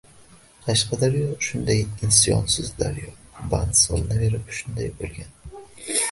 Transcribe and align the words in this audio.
Qashqadaryo 0.67 1.25
shunday 1.47 1.81
isyonsiz 2.07 2.71
daryo, 2.79 3.11
band 3.51 3.77
solinaverib 3.81 4.49
shunday 4.61 4.89
bo’lgan… 5.03 5.61